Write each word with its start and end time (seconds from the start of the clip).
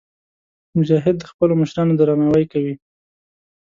مجاهد 0.77 1.15
د 1.19 1.23
خپلو 1.31 1.53
مشرانو 1.61 1.97
درناوی 1.99 2.45
کوي. 2.51 2.75